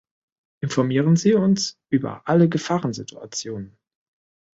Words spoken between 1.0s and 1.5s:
Sie